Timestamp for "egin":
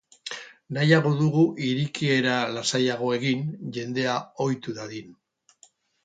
3.17-3.43